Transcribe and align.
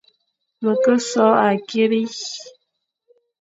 Me 0.61 0.71
ke 0.83 0.93
so 1.09 1.25
akiri, 1.47 2.03